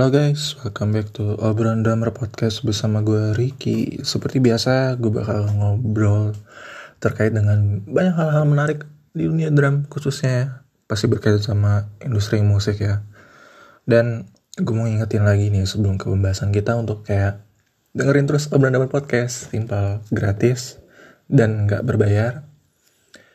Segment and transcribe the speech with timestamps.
[0.00, 4.00] Halo guys, welcome back to Obrolan Drummer Podcast bersama gue Ricky.
[4.00, 6.32] Seperti biasa, gue bakal ngobrol
[7.04, 10.46] terkait dengan banyak hal-hal menarik di dunia drum khususnya ya.
[10.88, 13.04] Pasti berkaitan sama industri musik ya.
[13.84, 14.24] Dan
[14.56, 17.44] gue mau ingetin lagi nih sebelum ke pembahasan kita untuk kayak
[17.92, 19.52] dengerin terus Obrolan Drummer Podcast.
[19.52, 20.80] Simple, gratis,
[21.28, 22.48] dan nggak berbayar.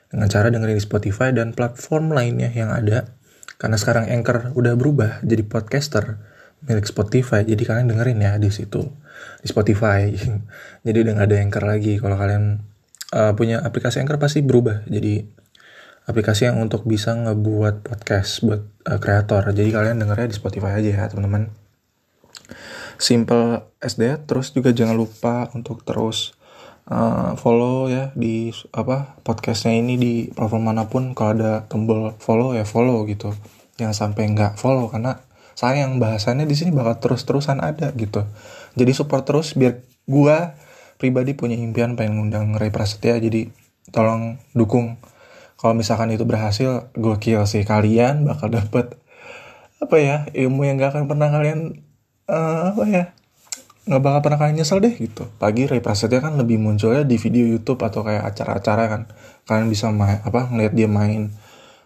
[0.09, 3.13] Dengan cara dengerin di Spotify dan platform lainnya yang ada.
[3.61, 6.33] Karena sekarang Anchor udah berubah jadi podcaster
[6.65, 7.45] milik Spotify.
[7.45, 8.85] Jadi kalian dengerin ya di situ.
[9.41, 10.09] Di Spotify.
[10.85, 11.93] Jadi udah gak ada anchor lagi.
[11.97, 12.65] Kalau kalian
[13.13, 14.85] uh, punya aplikasi anchor pasti berubah.
[14.89, 15.21] Jadi
[16.05, 19.49] aplikasi yang untuk bisa ngebuat podcast buat uh, kreator.
[19.53, 21.53] Jadi kalian dengernya di Spotify aja ya teman-teman.
[22.95, 26.31] Simple SD terus juga jangan lupa untuk terus
[26.87, 31.11] uh, follow ya di apa podcastnya ini di platform mana pun.
[31.17, 33.33] Kalau ada tombol follow ya follow gitu.
[33.75, 35.19] Jangan sampai nggak follow karena
[35.55, 38.27] sayang bahasannya di sini bakal terus-terusan ada gitu.
[38.75, 40.53] Jadi support terus biar gua
[40.99, 43.51] pribadi punya impian pengen ngundang Ray Prasetya jadi
[43.91, 44.99] tolong dukung.
[45.55, 47.63] Kalau misalkan itu berhasil gue kill sih.
[47.63, 48.99] Kalian bakal dapet
[49.79, 51.83] apa ya ilmu yang gak akan pernah kalian
[52.31, 53.05] uh, apa ya
[53.85, 55.29] nggak bakal pernah kalian nyesel deh gitu.
[55.37, 59.01] Pagi Ray Prasetya kan lebih munculnya di video YouTube atau kayak acara-acara kan.
[59.45, 61.29] Kalian bisa main apa ngeliat dia main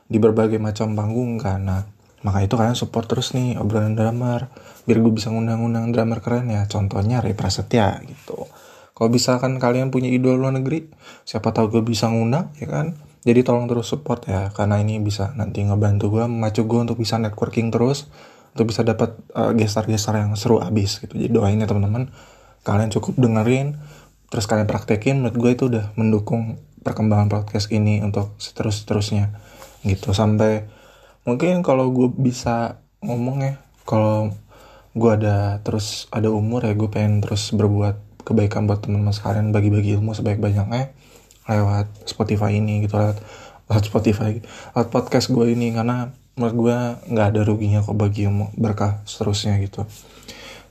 [0.07, 1.83] di berbagai macam panggung karena
[2.21, 4.51] maka itu kalian support terus nih obrolan drummer
[4.83, 6.65] biar gue bisa ngundang-undang drummer keren ya.
[6.65, 8.49] Contohnya Ray Prasetya gitu.
[8.97, 10.91] Kalau bisa kan kalian punya idol luar negeri
[11.23, 12.97] siapa tahu gue bisa ngundang ya kan?
[13.23, 17.15] Jadi tolong terus support ya karena ini bisa nanti ngebantu gue memacu gue untuk bisa
[17.15, 18.11] networking terus
[18.55, 21.15] untuk bisa dapat uh, gestar-gestar yang seru abis gitu.
[21.15, 22.11] Jadi doain ya teman-teman.
[22.65, 23.79] Kalian cukup dengerin
[24.27, 29.31] terus kalian praktekin menurut gue itu udah mendukung perkembangan podcast ini untuk seterus-terusnya
[29.85, 30.11] gitu.
[30.11, 30.78] Sampai
[31.29, 33.53] mungkin kalau gue bisa ngomong ya
[33.85, 34.33] kalau
[34.97, 39.95] gue ada terus ada umur ya gue pengen terus berbuat kebaikan buat teman-teman sekalian bagi-bagi
[40.01, 40.91] ilmu sebaik-banyaknya
[41.45, 43.21] lewat Spotify ini gitu lewat
[43.69, 44.41] lewat Spotify
[44.73, 45.73] lewat podcast gue ini.
[45.73, 46.77] Karena menurut gue
[47.13, 49.85] nggak ada ruginya kok bagi ilmu berkah seterusnya gitu.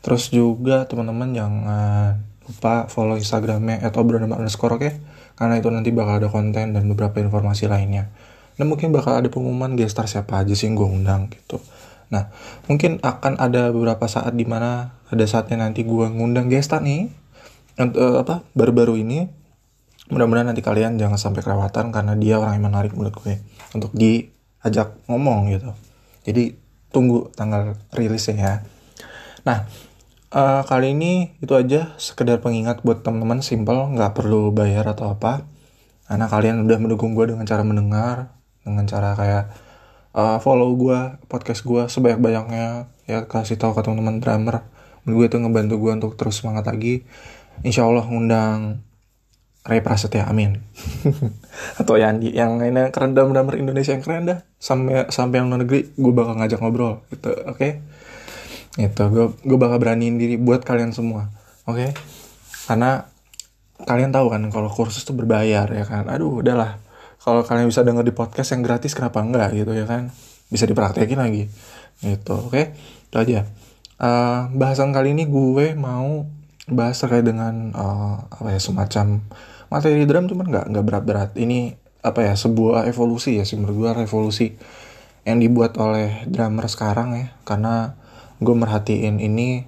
[0.03, 4.83] Terus juga teman-teman jangan lupa follow instagramnya atau underscore oke?
[4.83, 4.95] Okay?
[5.39, 8.11] karena itu nanti bakal ada konten dan beberapa informasi lainnya
[8.59, 11.63] dan mungkin bakal ada pengumuman gestar siapa aja sih yang gue undang gitu.
[12.11, 12.35] Nah
[12.67, 17.09] mungkin akan ada beberapa saat di mana ada saatnya nanti gue ngundang gestar nih
[17.79, 19.31] uh, apa baru-baru ini.
[20.09, 23.39] Mudah-mudahan nanti kalian jangan sampai kelewatan karena dia orang yang menarik menurut gue
[23.77, 25.71] untuk diajak ngomong gitu.
[26.27, 26.57] Jadi
[26.91, 28.55] tunggu tanggal rilisnya ya.
[29.47, 29.69] Nah
[30.33, 35.47] uh, kali ini itu aja sekedar pengingat buat teman-teman simple nggak perlu bayar atau apa.
[36.09, 38.38] Karena kalian udah mendukung gue dengan cara mendengar
[38.69, 39.45] dengan cara kayak
[40.13, 44.69] uh, follow gue podcast gue sebanyak banyaknya ya kasih tahu ke teman-teman drummer.
[45.09, 47.09] Gue itu ngebantu gue untuk terus semangat lagi.
[47.65, 48.85] Insya Allah ngundang
[49.65, 50.61] Ray Prasetya amin.
[51.81, 54.39] Atau Yandi yang ini keren dalam drummer Indonesia yang keren dah.
[54.61, 57.57] Sampai sampai yang luar negeri gue bakal ngajak ngobrol gitu oke?
[57.57, 57.73] Okay?
[58.79, 61.35] itu gue gue bakal beraniin diri buat kalian semua
[61.67, 61.83] oke?
[61.83, 61.91] Okay?
[62.71, 63.09] karena
[63.83, 66.05] kalian tahu kan kalau kursus tuh berbayar ya kan?
[66.13, 66.77] Aduh udahlah
[67.19, 70.15] kalau kalian bisa denger di podcast yang gratis kenapa enggak gitu ya kan?
[70.49, 71.51] Bisa dipraktekin lagi
[71.99, 72.55] gitu oke?
[72.55, 72.65] Okay?
[73.09, 73.41] itu aja.
[73.99, 76.29] Uh, bahasan kali ini gue mau
[76.69, 79.25] bahas terkait dengan uh, apa ya semacam
[79.73, 81.31] materi drum cuman nggak nggak berat-berat.
[81.35, 81.75] Ini
[82.05, 84.55] apa ya sebuah evolusi ya sih gue revolusi
[85.27, 87.27] yang dibuat oleh drummer sekarang ya.
[87.43, 87.99] Karena
[88.39, 89.67] gue merhatiin ini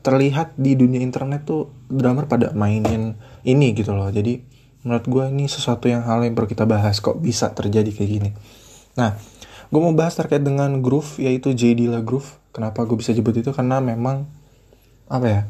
[0.00, 4.12] terlihat di dunia internet tuh drummer pada mainin ini gitu loh.
[4.12, 4.44] Jadi
[4.80, 8.30] menurut gue ini sesuatu yang hal yang perlu kita bahas kok bisa terjadi kayak gini.
[8.96, 9.16] Nah
[9.70, 11.76] gue mau bahas terkait dengan groove yaitu J.
[11.76, 12.40] Dilla groove.
[12.50, 13.52] Kenapa gue bisa jemput itu?
[13.54, 14.26] Karena memang
[15.10, 15.40] apa ya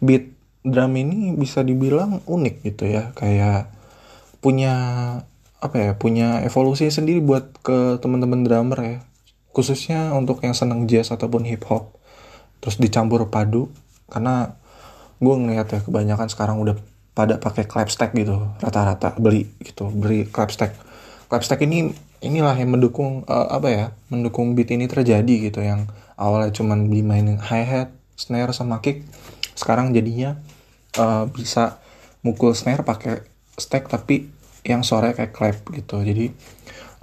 [0.00, 0.32] beat
[0.64, 3.12] drum ini bisa dibilang unik gitu ya.
[3.12, 3.70] Kayak
[4.40, 4.74] punya
[5.60, 8.98] apa ya punya evolusi sendiri buat ke teman-teman drummer ya.
[9.52, 12.00] Khususnya untuk yang seneng jazz ataupun hip hop.
[12.64, 13.68] Terus dicampur padu.
[14.08, 14.56] Karena
[15.20, 16.74] gue ngeliat ya kebanyakan sekarang udah
[17.12, 20.76] pada pakai clapstack gitu rata-rata beli gitu beli clapstack
[21.26, 21.90] clapstack ini
[22.20, 25.88] inilah yang mendukung uh, apa ya mendukung beat ini terjadi gitu yang
[26.20, 29.04] awalnya cuman dimainin hi hat snare sama kick
[29.56, 30.36] sekarang jadinya
[30.96, 31.80] uh, bisa
[32.20, 33.24] mukul snare pakai
[33.56, 34.28] stack tapi
[34.64, 36.04] yang suaranya kayak clap gitu.
[36.04, 36.32] Jadi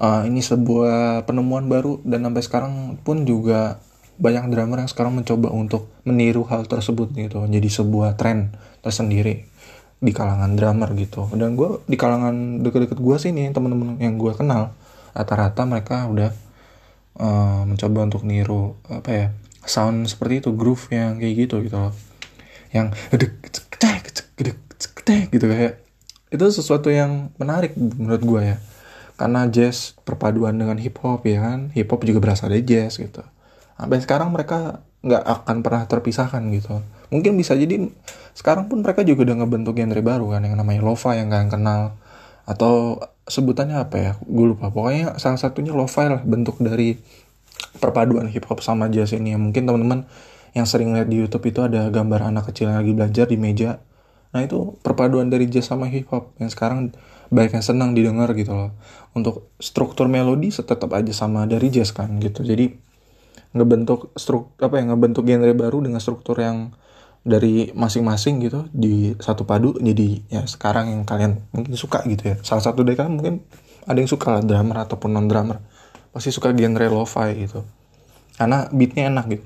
[0.02, 3.82] uh, ini sebuah penemuan baru dan sampai sekarang pun juga
[4.18, 9.46] banyak drummer yang sekarang mencoba untuk meniru hal tersebut gitu jadi sebuah tren tersendiri
[9.98, 11.26] di kalangan drummer gitu.
[11.34, 14.74] Dan gue di kalangan deket-deket gue sih nih temen-temen yang gue kenal
[15.18, 16.30] rata-rata mereka udah
[17.18, 19.28] uh, mencoba untuk niru apa ya
[19.66, 21.94] sound seperti itu groove yang kayak gitu gitu loh.
[22.70, 22.94] Yang
[25.34, 25.74] gitu kayak.
[26.28, 28.58] Itu sesuatu yang menarik menurut gue ya.
[29.18, 31.74] Karena jazz perpaduan dengan hip hop ya kan.
[31.74, 33.24] Hip hop juga berasal dari jazz gitu
[33.78, 36.82] sampai sekarang mereka nggak akan pernah terpisahkan gitu.
[37.14, 37.88] Mungkin bisa jadi
[38.36, 41.82] sekarang pun mereka juga udah ngebentuk genre baru kan yang namanya lofa yang kalian kenal.
[42.44, 44.12] Atau sebutannya apa ya?
[44.24, 44.74] Gue lupa.
[44.74, 46.98] Pokoknya salah satunya lo-fi lah bentuk dari
[47.80, 49.36] perpaduan hip hop sama jazz ini.
[49.36, 50.10] Ya mungkin teman-teman
[50.58, 53.80] yang sering lihat di YouTube itu ada gambar anak kecil yang lagi belajar di meja.
[54.34, 56.92] Nah itu perpaduan dari jazz sama hip hop yang sekarang
[57.28, 58.72] banyak yang senang didengar gitu loh.
[59.14, 62.42] Untuk struktur melodi tetap aja sama dari jazz kan gitu.
[62.42, 62.87] Jadi
[63.56, 66.76] ngebentuk struk apa ya ngebentuk genre baru dengan struktur yang
[67.28, 72.36] dari masing-masing gitu di satu padu jadi ya sekarang yang kalian mungkin suka gitu ya.
[72.40, 73.36] Salah satu dari kalian mungkin
[73.84, 75.60] ada yang suka lah drummer ataupun non drummer
[76.16, 77.68] pasti suka genre lo-fi gitu.
[78.40, 79.46] Karena beatnya enak gitu.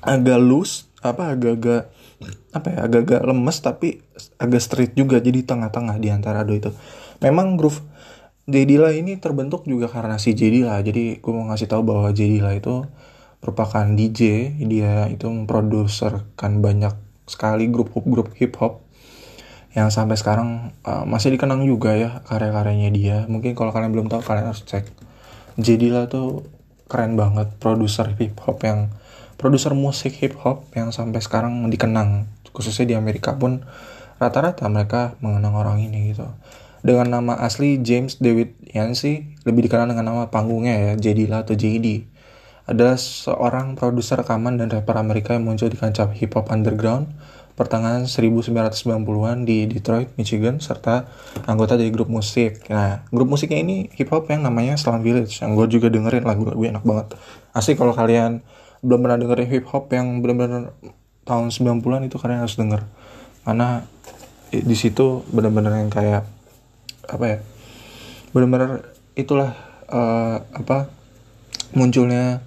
[0.00, 1.92] Agak loose apa agak-agak
[2.52, 3.88] apa ya agak-agak lemes tapi
[4.40, 6.70] agak street juga jadi tengah-tengah di antara dua itu.
[7.20, 7.84] Memang groove
[8.48, 12.88] Jedila ini terbentuk juga karena si Jedila jadi gue mau ngasih tahu bahwa Jedila itu
[13.44, 16.96] merupakan DJ dia itu memproduserkan banyak
[17.28, 18.84] sekali grup-grup hip hop
[19.70, 23.16] yang sampai sekarang uh, masih dikenang juga ya karya-karyanya dia.
[23.30, 24.82] Mungkin kalau kalian belum tahu kalian harus cek.
[25.54, 26.42] Jedila tuh
[26.90, 28.90] keren banget produser hip hop yang
[29.38, 32.26] produser musik hip hop yang sampai sekarang dikenang.
[32.50, 33.62] Khususnya di Amerika pun
[34.18, 36.26] rata-rata mereka mengenang orang ini gitu
[36.80, 42.08] dengan nama asli James David Yancey lebih dikenal dengan nama panggungnya ya Jedila atau JD
[42.70, 47.10] ada seorang produser rekaman dan rapper Amerika yang muncul di kancah hip hop underground
[47.58, 51.04] pertengahan 1990-an di Detroit, Michigan, serta
[51.44, 52.64] anggota dari grup musik.
[52.72, 56.56] Nah, grup musiknya ini hip hop yang namanya Slum Village, yang gue juga dengerin lagu-lagu
[56.56, 57.20] enak banget.
[57.52, 58.40] Asli kalau kalian
[58.80, 60.72] belum pernah dengerin hip hop yang benar-benar
[61.28, 62.80] tahun 90-an itu kalian harus denger.
[63.44, 63.84] Karena
[64.48, 66.24] di situ benar-benar yang kayak
[67.10, 67.38] apa ya?
[68.30, 69.52] Benar-benar itulah
[69.90, 70.88] uh, apa
[71.74, 72.42] munculnya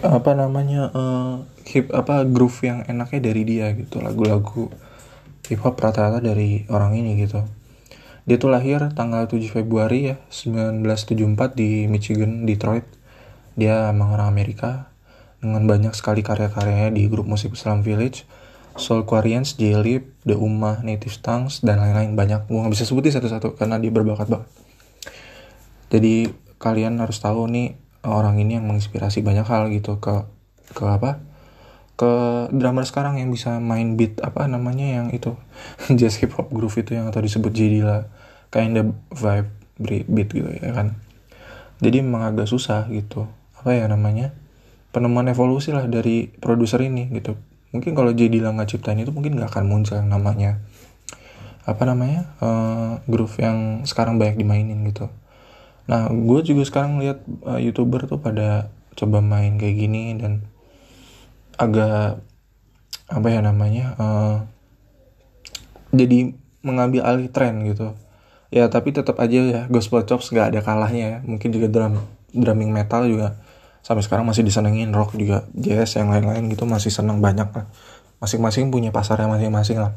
[0.00, 1.34] apa namanya uh,
[1.68, 4.72] hip apa groove yang enaknya dari dia gitu lagu-lagu
[5.48, 7.44] hip hop rata-rata dari orang ini gitu
[8.24, 12.88] dia tuh lahir tanggal 7 Februari ya 1974 di Michigan Detroit
[13.54, 14.88] dia emang orang Amerika
[15.44, 18.24] dengan banyak sekali karya-karyanya di grup musik Islam Village
[18.74, 22.18] Soul Quarians, J-Lip, The Ummah, Native Tongues, dan lain-lain.
[22.18, 22.50] Banyak.
[22.50, 24.48] Gue gak bisa sebutin satu-satu karena dia berbakat banget.
[25.94, 26.26] Jadi
[26.58, 30.26] kalian harus tahu nih orang ini yang menginspirasi banyak hal gitu ke
[30.74, 31.22] ke apa?
[31.94, 32.10] Ke
[32.50, 35.38] drummer sekarang yang bisa main beat apa namanya yang itu?
[35.98, 38.02] Jazz hip hop groove itu yang atau disebut jadi
[38.50, 40.98] kind of vibe beat gitu ya kan.
[41.78, 43.30] Jadi memang agak susah gitu.
[43.54, 44.34] Apa ya namanya?
[44.90, 47.38] Penemuan evolusi lah dari produser ini gitu
[47.74, 50.62] mungkin kalau jadi nggak ciptain itu mungkin nggak akan muncul yang namanya
[51.66, 55.10] apa namanya uh, groove yang sekarang banyak dimainin gitu
[55.84, 60.46] Nah, gue juga sekarang lihat uh, youtuber tuh pada coba main kayak gini dan
[61.60, 62.24] agak
[63.04, 64.36] apa ya namanya uh,
[65.92, 66.32] jadi
[66.64, 67.92] mengambil alih tren gitu.
[68.48, 71.18] Ya tapi tetap aja ya gospel chops gak ada kalahnya ya.
[71.26, 72.00] Mungkin juga drum
[72.32, 73.36] drumming metal juga
[73.84, 77.68] sampai sekarang masih disenengin rock juga jazz yang lain-lain gitu masih seneng banyak lah.
[78.24, 79.92] Masing-masing punya pasarnya masing-masing lah.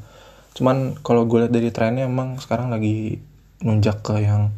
[0.51, 3.24] Cuman kalau gue lihat dari trennya emang sekarang lagi
[3.63, 4.51] nunjak ke yang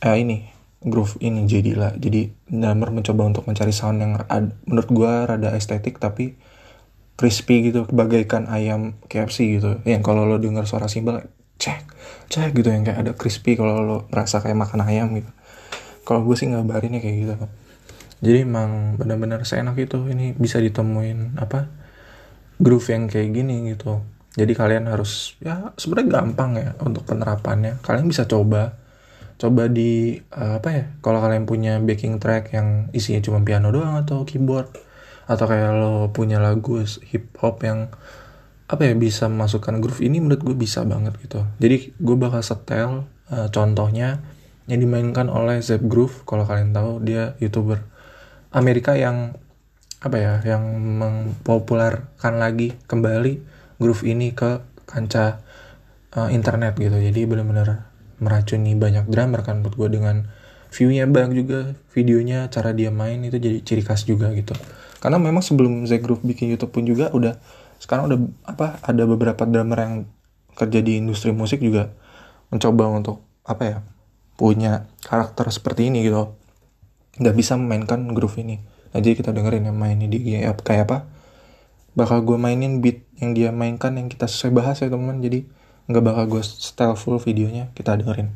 [0.00, 0.48] eh, ini
[0.82, 6.02] groove ini jadilah jadi Damer mencoba untuk mencari sound yang ad, menurut gue rada estetik
[6.02, 6.34] tapi
[7.14, 11.22] crispy gitu bagaikan ayam KFC gitu yang kalau lo dengar suara simbol
[11.62, 11.86] cek
[12.26, 15.30] cek gitu yang kayak ada crispy kalau lo merasa kayak makan ayam gitu
[16.02, 17.34] kalau gue sih ngabarinnya kayak gitu
[18.22, 21.66] jadi emang benar-benar seenak itu ini bisa ditemuin apa
[22.62, 23.98] groove yang kayak gini gitu.
[24.38, 27.82] Jadi kalian harus ya sebenarnya gampang ya untuk penerapannya.
[27.82, 28.78] Kalian bisa coba
[29.42, 33.98] coba di uh, apa ya kalau kalian punya backing track yang isinya cuma piano doang
[33.98, 34.70] atau keyboard
[35.26, 36.78] atau kayak lo punya lagu
[37.10, 37.90] hip hop yang
[38.70, 41.42] apa ya bisa memasukkan groove ini menurut gue bisa banget gitu.
[41.58, 44.22] Jadi gue bakal setel uh, contohnya
[44.70, 47.82] yang dimainkan oleh Zep Groove kalau kalian tahu dia youtuber
[48.52, 49.36] Amerika yang
[50.02, 50.62] apa ya yang
[50.98, 53.38] mempopulerkan lagi kembali
[53.78, 55.40] groove ini ke kancah
[56.14, 56.98] uh, internet gitu.
[56.98, 57.88] Jadi bener-bener
[58.22, 60.30] meracuni banyak drummer kan buat gue dengan
[60.72, 61.58] viewnya banyak juga
[61.92, 64.54] videonya cara dia main itu jadi ciri khas juga gitu.
[65.02, 67.38] Karena memang sebelum Z Groove bikin YouTube pun juga udah
[67.82, 69.94] sekarang udah apa ada beberapa drummer yang
[70.54, 71.90] kerja di industri musik juga
[72.52, 73.78] mencoba untuk apa ya
[74.38, 76.41] punya karakter seperti ini gitu
[77.18, 78.62] nggak bisa memainkan groove ini.
[78.92, 80.98] Nah, jadi kita dengerin yang main di IG kayak apa?
[81.92, 85.20] Bakal gue mainin beat yang dia mainkan yang kita sesuai bahas ya teman-teman.
[85.20, 85.38] Jadi
[85.90, 88.30] nggak bakal gue style full videonya kita dengerin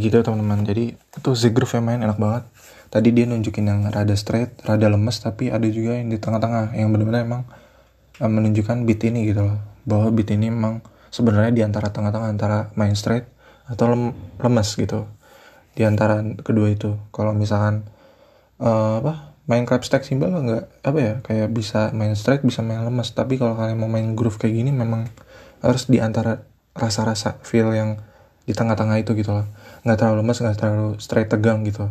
[0.00, 0.64] gitu teman-teman.
[0.64, 2.44] Jadi itu Groove yang main enak banget.
[2.90, 6.88] Tadi dia nunjukin yang rada straight Rada lemes tapi ada juga yang di tengah-tengah Yang
[6.90, 7.42] benar-benar emang
[8.18, 9.58] uh, menunjukkan beat ini gitu loh.
[9.86, 10.82] Bahwa beat ini emang
[11.14, 13.28] sebenarnya di antara tengah-tengah Antara main straight
[13.70, 15.06] atau lem lemes gitu.
[15.76, 16.98] Di antara kedua itu.
[17.14, 17.86] Kalau misalkan
[18.58, 22.82] uh, apa main clap stack simbol nggak apa ya kayak bisa main straight bisa main
[22.82, 23.12] lemes.
[23.14, 25.06] Tapi kalau kalian mau main groove kayak gini memang
[25.60, 26.42] harus di antara
[26.74, 28.00] rasa-rasa feel yang
[28.48, 29.46] di tengah-tengah itu gitu loh
[29.82, 31.88] nggak terlalu lemas nggak terlalu straight tegang gitu.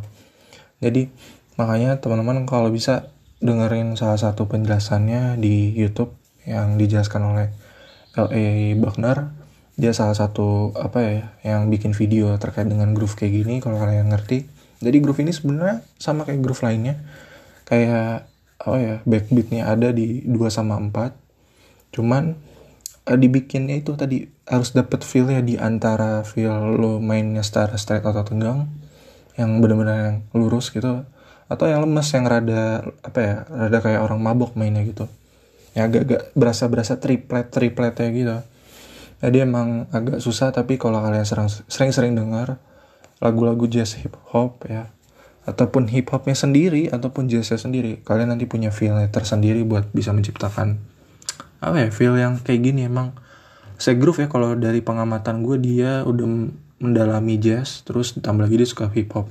[0.80, 1.12] Jadi
[1.60, 6.16] makanya teman-teman kalau bisa dengerin salah satu penjelasannya di YouTube
[6.48, 7.48] yang dijelaskan oleh
[8.16, 8.76] L.A.
[8.76, 9.32] Buckner
[9.80, 11.16] dia salah satu apa ya
[11.48, 14.44] yang bikin video terkait dengan groove kayak gini kalau kalian ngerti.
[14.84, 17.00] Jadi groove ini sebenarnya sama kayak groove lainnya.
[17.64, 18.28] Kayak
[18.60, 21.16] apa ya backbeatnya ada di 2 sama 4
[21.96, 22.36] cuman
[23.16, 28.70] dibikinnya itu tadi harus dapet feelnya di antara feel lo mainnya secara straight atau tegang
[29.40, 31.08] yang benar-benar yang lurus gitu
[31.50, 35.10] atau yang lemes yang rada apa ya rada kayak orang mabok mainnya gitu.
[35.74, 38.38] Ya agak-agak berasa-berasa triplet tripletnya gitu.
[39.26, 41.26] Jadi emang agak susah tapi kalau kalian
[41.66, 42.62] sering-sering dengar
[43.20, 44.92] lagu-lagu jazz hip hop ya
[45.50, 50.78] ataupun hip hopnya sendiri ataupun jazznya sendiri kalian nanti punya feelnya tersendiri buat bisa menciptakan
[51.60, 53.16] apa ya feel yang kayak gini emang
[53.80, 56.28] saya groove ya kalau dari pengamatan gue dia udah
[56.80, 59.28] mendalami jazz terus ditambah lagi dia suka hip hop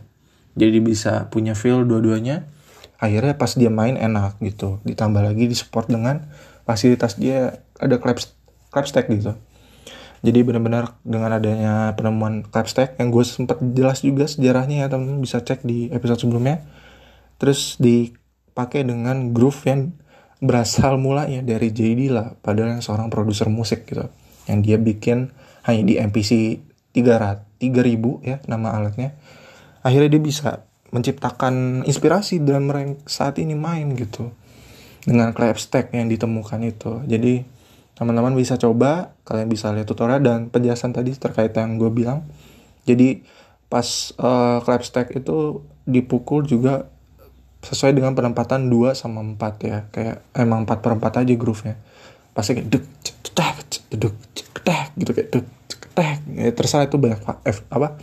[0.58, 2.50] jadi bisa punya feel dua-duanya.
[2.98, 4.82] Akhirnya pas dia main enak gitu.
[4.82, 6.26] Ditambah lagi di support dengan
[6.66, 8.18] fasilitas dia ada clap
[8.74, 9.38] clap stack gitu.
[10.18, 15.22] Jadi benar-benar dengan adanya penemuan clap stack yang gue sempat jelas juga sejarahnya ya teman
[15.22, 16.66] bisa cek di episode sebelumnya.
[17.38, 19.94] Terus dipakai dengan groove yang
[20.38, 24.06] berasal mulanya dari JD lah padahal yang seorang produser musik gitu.
[24.46, 25.18] Yang dia bikin
[25.66, 26.62] hanya di MPC
[26.94, 29.18] 300 3000 ya nama alatnya.
[29.82, 30.50] Akhirnya dia bisa
[30.94, 34.30] menciptakan inspirasi dalam rank saat ini main gitu.
[35.04, 37.02] Dengan clap stack yang ditemukan itu.
[37.04, 37.42] Jadi
[37.98, 42.24] teman-teman bisa coba kalian bisa lihat tutorial dan penjelasan tadi terkait yang gue bilang.
[42.86, 43.26] Jadi
[43.68, 43.84] pas
[44.16, 46.88] uh, clap stack itu dipukul juga
[47.68, 49.78] sesuai dengan penempatan 2 sama 4 ya.
[49.92, 51.76] Kayak emang 4 per 4 aja groove nya
[52.38, 53.54] pasti kayak duk cetek
[53.98, 57.98] duk cetek gitu kayak duk cetek ya, terserah itu banyak F, apa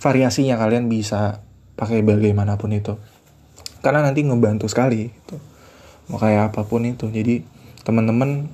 [0.00, 1.44] variasinya kalian bisa
[1.76, 2.96] pakai bagaimanapun itu.
[3.84, 5.36] Karena nanti ngebantu sekali itu
[6.08, 7.12] mau kayak apa pun itu.
[7.12, 7.44] Jadi
[7.84, 8.48] teman-teman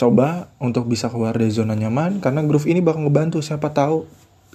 [0.00, 2.24] coba untuk bisa keluar dari zona nyaman.
[2.24, 3.44] Karena groove ini bakal ngebantu.
[3.44, 4.08] Siapa tahu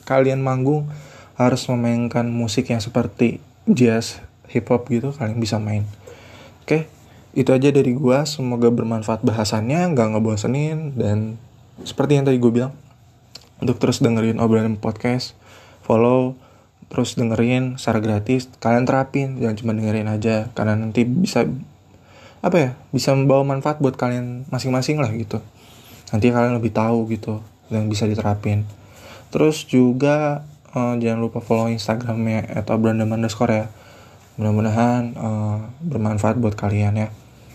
[0.09, 0.89] kalian manggung
[1.37, 3.37] harus memainkan musik yang seperti
[3.69, 4.17] jazz
[4.49, 5.85] hip hop gitu kalian bisa main.
[6.63, 6.89] Oke
[7.33, 11.41] itu aja dari gue semoga bermanfaat bahasannya nggak ngebosenin dan
[11.81, 12.77] seperti yang tadi gue bilang
[13.57, 15.33] untuk terus dengerin obrolan podcast
[15.81, 16.37] follow
[16.93, 18.45] terus dengerin secara gratis.
[18.61, 21.49] Kalian terapin jangan cuma dengerin aja karena nanti bisa
[22.43, 25.41] apa ya bisa membawa manfaat buat kalian masing-masing lah gitu.
[26.13, 27.41] Nanti kalian lebih tahu gitu
[27.73, 28.69] dan bisa diterapin.
[29.33, 30.45] Terus juga
[30.77, 33.65] uh, jangan lupa follow instagramnya atau brandam underscore ya
[34.37, 37.07] mudah-mudahan uh, bermanfaat buat kalian ya.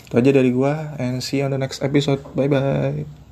[0.09, 2.23] Itu aja dari gua and see you on the next episode.
[2.33, 3.28] Bye bye